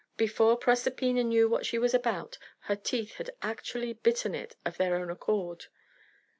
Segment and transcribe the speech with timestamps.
[0.17, 4.95] Before Proserpina knew what she was about, her teeth had actually bitten it, of their
[4.95, 5.67] own accord.